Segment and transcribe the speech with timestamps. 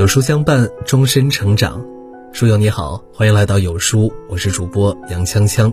[0.00, 1.84] 有书相伴，终身成长。
[2.32, 5.70] 书友你好，欢迎来到有书，我是主播杨锵锵。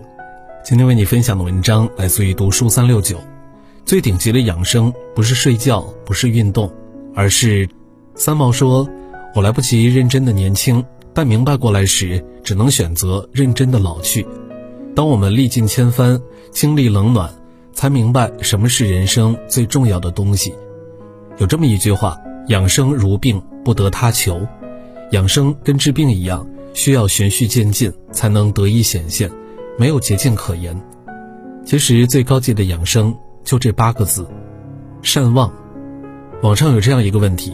[0.62, 3.16] 今天为你分享的文章来自于读书三六九。
[3.86, 6.70] 最顶级的养生不是睡觉，不是运动，
[7.14, 7.66] 而是
[8.14, 8.86] 三毛说
[9.34, 10.84] ：“我来不及认真的年轻，
[11.14, 14.26] 但明白过来时，只能选择认真的老去。”
[14.94, 16.20] 当我们历尽千帆，
[16.50, 17.32] 经历冷暖，
[17.72, 20.54] 才明白什么是人生最重要的东西。
[21.38, 22.18] 有这么一句话。
[22.48, 24.40] 养生如病，不得他求。
[25.10, 29.30] 养生跟治病一样，需要循序渐进，才能得以显现，
[29.78, 30.74] 没有捷径可言。
[31.66, 34.26] 其实最高级的养生就这八个字：
[35.02, 35.52] 善忘。
[36.40, 37.52] 网上有这样一个问题：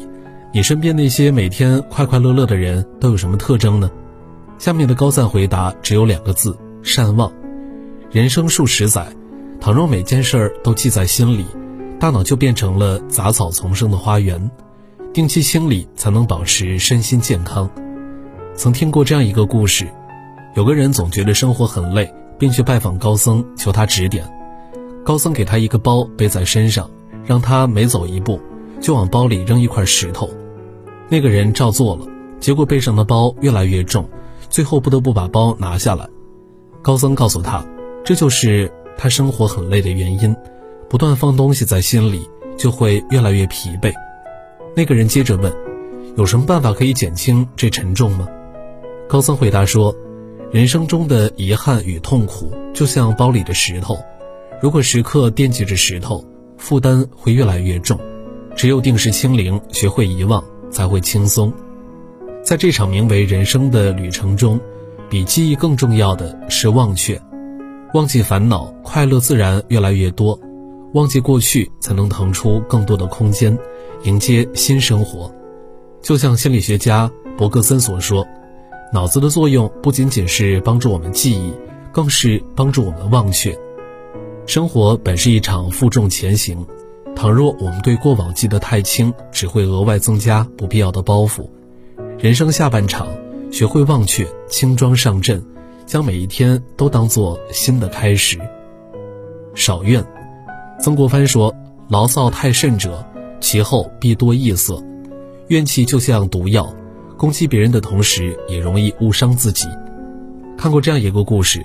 [0.52, 3.90] 你身边那些每天快快乐乐的人都有什么特征呢？
[4.56, 7.32] 下面的高赞回答只有两个字：善忘。
[8.12, 9.08] 人生数十载，
[9.60, 11.44] 倘若每件事儿都记在心里，
[11.98, 14.48] 大脑就变成了杂草丛生的花园。
[15.14, 17.70] 定期清理才能保持身心健康。
[18.56, 19.86] 曾听过这样一个故事：
[20.56, 24.28] 有个人总觉得生活很累，并去拜访高僧求他指点。
[25.04, 26.90] 高僧给他一个包背在身上，
[27.24, 28.40] 让他每走一步
[28.80, 30.28] 就往包里扔一块石头。
[31.08, 32.04] 那个人照做了，
[32.40, 34.08] 结果背上的包越来越重，
[34.50, 36.08] 最后不得不把包拿下来。
[36.82, 37.64] 高僧告诉他，
[38.04, 38.68] 这就是
[38.98, 40.34] 他生活很累的原因。
[40.88, 42.28] 不断放东西在心里，
[42.58, 43.92] 就会越来越疲惫。
[44.76, 45.52] 那个人接着问
[46.18, 48.26] ：“有什么办法可以减轻这沉重吗？”
[49.08, 49.94] 高僧回答说
[50.50, 53.96] ：“人生中的遗憾与痛苦，就像包里的石头，
[54.60, 56.24] 如果时刻惦记着石头，
[56.58, 57.96] 负担会越来越重。
[58.56, 61.52] 只有定时清零，学会遗忘，才会轻松。
[62.42, 64.60] 在这场名为人生的旅程中，
[65.08, 67.20] 比记忆更重要的是忘却。
[67.92, 70.36] 忘记烦恼，快乐自然越来越多；
[70.94, 73.56] 忘记过去，才能腾出更多的空间。”
[74.04, 75.32] 迎接新生活，
[76.02, 78.26] 就像心理学家伯格森所说，
[78.92, 81.54] 脑子的作用不仅仅是帮助我们记忆，
[81.90, 83.58] 更是帮助我们忘却。
[84.44, 86.66] 生活本是一场负重前行，
[87.16, 91.48] 倘若我们对过往记得太轻，只会额外增加不必要的包袱。
[92.18, 93.08] 人生下半场，
[93.50, 95.42] 学会忘却，轻装上阵，
[95.86, 98.38] 将每一天都当做新的开始。
[99.54, 100.04] 少怨，
[100.78, 101.54] 曾国藩说
[101.88, 103.02] ：“牢骚太甚者。”
[103.44, 104.82] 其后必多异色，
[105.48, 106.74] 怨气就像毒药，
[107.18, 109.66] 攻击别人的同时也容易误伤自己。
[110.56, 111.62] 看过这样一个故事：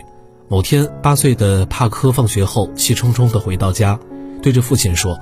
[0.50, 3.98] 某天，八岁的帕科放学后气冲冲地回到家，
[4.42, 5.18] 对着父亲说：“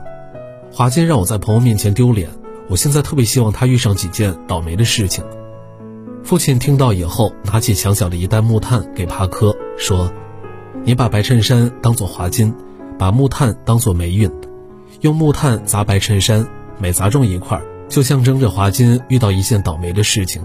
[0.73, 2.27] 华金让我在朋友面前丢脸，
[2.67, 5.23] 我现在特别希望他遇上几件倒霉的事情。”
[6.25, 10.11] 父亲听到以后，拿起墙角的一袋木炭给帕科说
[10.83, 12.51] ：“你把白衬衫当做华金，
[12.97, 14.27] 把木炭当做霉运。”
[15.01, 16.47] 用木炭砸白衬衫，
[16.79, 20.41] 每砸中一块，就象征着华金遇到一件倒霉的事情。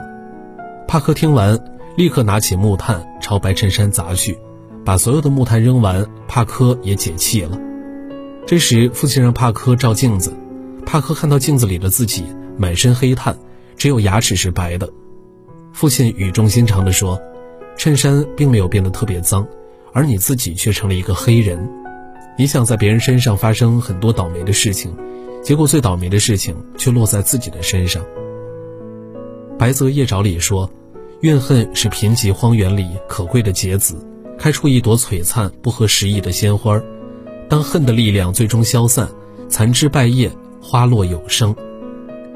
[0.86, 1.58] 帕克听完，
[1.96, 4.38] 立刻拿起木炭朝白衬衫砸去，
[4.84, 7.58] 把所有的木炭扔完，帕克也解气了。
[8.46, 10.34] 这时，父亲让帕克照镜子，
[10.84, 12.24] 帕克看到镜子里的自己
[12.58, 13.34] 满身黑炭，
[13.78, 14.86] 只有牙齿是白的。
[15.72, 17.19] 父亲语重心长地说
[17.78, 19.46] ：“衬衫并没有变得特别脏，
[19.94, 21.66] 而你自己却成了一个黑人。”
[22.38, 24.97] 你想在别人身上发生很多倒霉的事情，
[25.43, 28.03] 结果最倒霉的事情却落在自己的身上。
[29.59, 30.69] 白泽夜照里说
[31.20, 33.97] ：“怨恨是贫瘠荒原里可贵的结子，
[34.38, 36.81] 开出一朵璀璨不合时宜的鲜花。
[37.48, 39.06] 当恨的力量最终消散，
[39.49, 41.54] 残枝败叶，花落有声。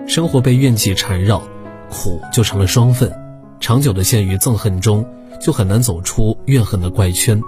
[0.06, 1.42] 生活被怨气缠绕，
[1.90, 3.10] 苦就成了双份。
[3.58, 5.04] 长久的陷于憎恨中，
[5.40, 7.40] 就很难走出怨恨的怪圈。”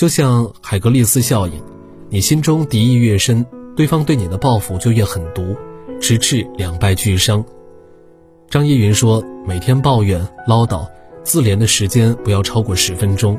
[0.00, 1.52] 就像海格力斯效应，
[2.08, 3.44] 你心中敌意越深，
[3.76, 5.54] 对方对你的报复就越狠毒，
[6.00, 7.44] 直至两败俱伤。
[8.48, 10.88] 张一云说：“每天抱怨、唠叨、
[11.22, 13.38] 自怜的时间不要超过十分钟，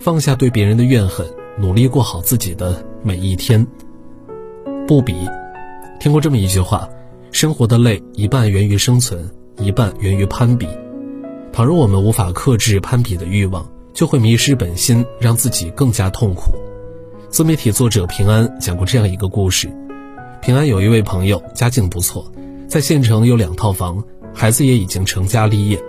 [0.00, 1.24] 放下对别人的怨恨，
[1.56, 3.64] 努力过好自己的每一天。”
[4.88, 5.14] 不比，
[6.00, 6.88] 听过这么一句话：
[7.30, 10.66] 生活的累一半源于生存，一半源于攀比。
[11.52, 13.64] 倘若我们无法克制攀比的欲望，
[13.94, 16.52] 就会迷失本心，让自己更加痛苦。
[17.30, 19.72] 自媒体作者平安讲过这样一个故事：
[20.42, 22.30] 平安有一位朋友，家境不错，
[22.68, 24.02] 在县城有两套房，
[24.34, 25.80] 孩子也已经成家立业。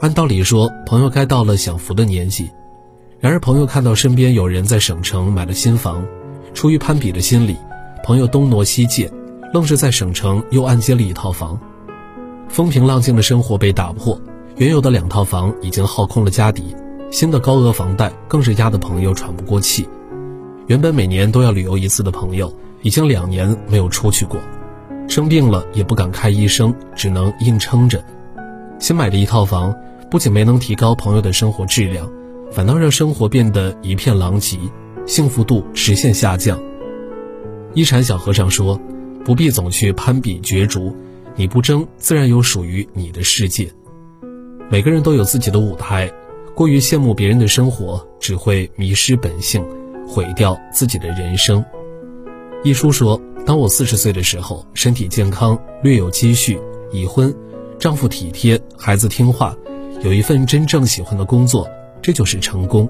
[0.00, 2.50] 按道理说，朋友该到了享福的年纪。
[3.18, 6.06] 然而，朋友看到身边有人在省城买了新房，
[6.54, 7.56] 出于攀比的心理，
[8.04, 9.10] 朋友东挪西借，
[9.52, 11.58] 愣是在省城又按揭了一套房。
[12.48, 14.18] 风平浪静的生活被打破，
[14.56, 16.74] 原有的两套房已经耗空了家底。
[17.10, 19.88] 新的高额房贷更是压得朋友喘不过气，
[20.68, 24.40] 原本每年都要旅游一次的朋友，已经两年没有出去过。
[25.08, 28.02] 生病了也不敢看医生，只能硬撑着。
[28.78, 29.74] 新买的一套房
[30.08, 32.08] 不仅没能提高朋友的生活质量，
[32.52, 34.56] 反倒让生活变得一片狼藉，
[35.04, 36.60] 幸福度直线下降。
[37.74, 38.80] 一禅小和尚说
[39.24, 40.94] ：“不必总去攀比角逐，
[41.34, 43.68] 你不争，自然有属于你的世界。
[44.70, 46.10] 每个人都有自己的舞台，
[46.60, 49.64] 过于羡慕别人的生活，只会迷失本性，
[50.06, 51.64] 毁掉自己的人生。”
[52.62, 56.60] 一书说：“当我四十岁的时候，身体健康，略有积蓄，
[56.92, 57.34] 已婚。”
[57.80, 59.56] 丈夫体贴，孩子听话，
[60.02, 61.66] 有一份真正喜欢的工作，
[62.02, 62.86] 这就是成功。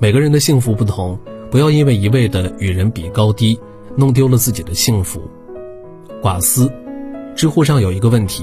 [0.00, 1.16] 每个人的幸福不同，
[1.52, 3.56] 不要因为一味的与人比高低，
[3.96, 5.22] 弄丢了自己的幸福。
[6.20, 6.68] 寡思，
[7.36, 8.42] 知乎上有一个问题：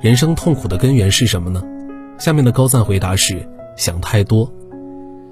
[0.00, 1.62] 人生痛苦的根源是什么呢？
[2.18, 3.46] 下面的高赞回答是：
[3.76, 4.50] 想太多。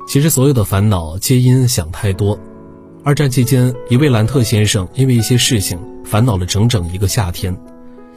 [0.07, 2.39] 其实所有的烦恼皆因想太多。
[3.03, 7.55] 二战期间，一位兰特先生因为一些事情烦恼了整整一个夏天。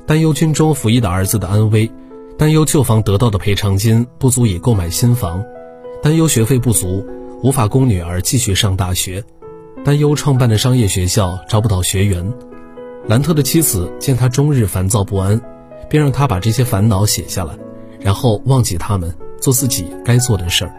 [0.05, 1.91] 担忧军中服役的儿子的安危，
[2.37, 5.43] 担忧旧房得到的赔偿金不足以购买新房，
[6.01, 7.05] 担忧学费不足
[7.43, 9.23] 无法供女儿继续上大学，
[9.83, 12.33] 担忧创办的商业学校招不到学员。
[13.07, 15.41] 兰特的妻子见他终日烦躁不安，
[15.89, 17.57] 便让他把这些烦恼写下来，
[17.99, 20.73] 然后忘记他们，做自己该做的事儿。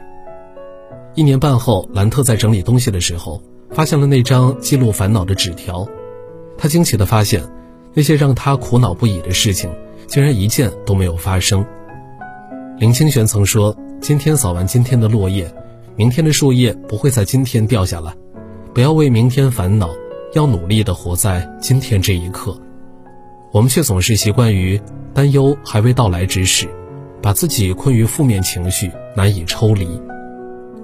[1.15, 5.87] 一年半后，兰特在整理东西的时候，发现了那张记录烦恼的纸条，
[6.57, 7.43] 他惊奇地发现。
[7.95, 9.69] 那些让他苦恼不已的事情，
[10.07, 11.65] 竟然一件都没有发生。
[12.79, 15.53] 林清玄曾说：“今天扫完今天的落叶，
[15.97, 18.15] 明天的树叶不会在今天掉下来。
[18.73, 19.91] 不要为明天烦恼，
[20.35, 22.57] 要努力的活在今天这一刻。”
[23.51, 24.81] 我们却总是习惯于
[25.13, 26.69] 担忧还未到来之时，
[27.23, 29.89] 把自己困于负面情绪，难以抽离。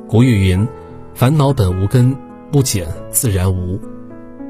[0.09, 0.67] 古语云
[1.15, 2.17] ：“烦恼本无根，
[2.51, 3.79] 不减自然无。”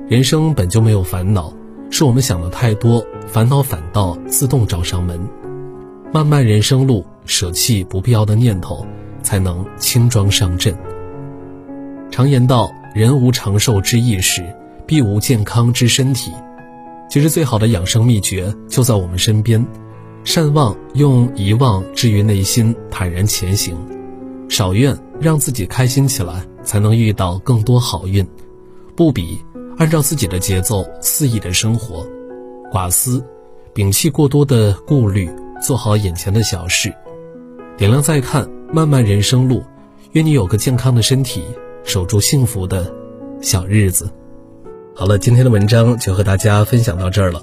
[0.09, 1.53] 人生本就没有烦恼。
[1.91, 5.21] 是我们想的太多，烦恼反倒自动找上门。
[6.13, 8.85] 漫漫人生路，舍弃不必要的念头，
[9.23, 10.77] 才能轻装上阵。
[12.11, 14.45] 常言道：“人无长寿之意识，
[14.87, 16.33] 必无健康之身体。”
[17.09, 19.65] 其实，最好的养生秘诀就在我们身边。
[20.25, 23.77] 善忘，用遗忘治愈内心，坦然前行。
[24.49, 28.27] 少怨，让自己开心起来，才能遇到更多好运。
[28.97, 29.39] 不比。
[29.77, 32.07] 按照自己的节奏肆意的生活，
[32.71, 33.21] 寡思，
[33.75, 35.29] 摒弃过多的顾虑，
[35.61, 36.95] 做好眼前的小事，
[37.77, 39.65] 点亮再看，漫漫人生路，
[40.13, 41.43] 愿你有个健康的身体，
[41.83, 42.95] 守住幸福的
[43.41, 44.09] 小日子。
[44.95, 47.43] 好了，今天的文章就和大家分享到这儿了。